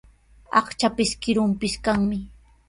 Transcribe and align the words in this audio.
Aqchaapis, 0.61 1.11
kiruupis 1.27 1.75
kanmi. 1.89 2.19